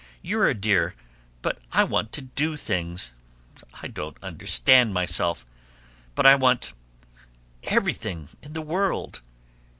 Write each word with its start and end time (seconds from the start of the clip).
You're 0.23 0.47
a 0.49 0.55
dear, 0.55 0.95
but 1.43 1.59
I 1.71 1.83
want 1.83 2.11
to 2.13 2.21
do 2.23 2.57
things. 2.57 3.13
I 3.83 3.87
don't 3.87 4.17
understand 4.23 4.95
myself 4.95 5.45
but 6.15 6.25
I 6.25 6.33
want 6.33 6.73
everything 7.65 8.27
in 8.41 8.53
the 8.53 8.63
world! 8.63 9.21